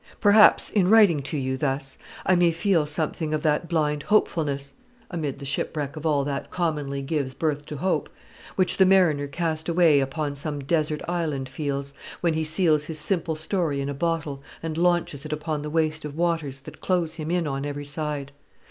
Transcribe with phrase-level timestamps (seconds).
[0.19, 4.73] "Perhaps, in writing to you thus, I may feel something of that blind hopefulness
[5.11, 8.09] amid the shipwreck of all that commonly gives birth to hope
[8.55, 13.35] which the mariner cast away upon some desert island feels, when he seals his simple
[13.35, 17.29] story in a bottle, and launches it upon the waste of waters that close him
[17.29, 18.31] in on every side.